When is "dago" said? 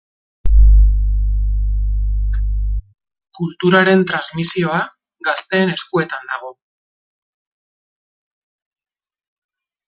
6.33-6.53